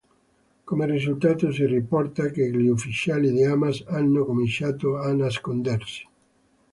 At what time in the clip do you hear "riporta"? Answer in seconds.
1.67-2.29